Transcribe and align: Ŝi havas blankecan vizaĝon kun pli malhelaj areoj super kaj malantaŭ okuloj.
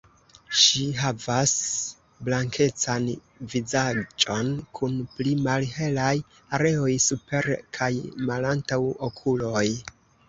Ŝi 0.59 0.83
havas 0.99 1.51
blankecan 2.29 3.05
vizaĝon 3.51 4.49
kun 4.79 4.95
pli 5.19 5.35
malhelaj 5.49 6.11
areoj 6.59 6.91
super 7.09 7.51
kaj 7.79 7.95
malantaŭ 8.31 8.81
okuloj. 9.11 9.67